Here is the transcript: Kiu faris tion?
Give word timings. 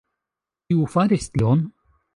Kiu 0.71 0.89
faris 0.95 1.31
tion? 1.37 1.65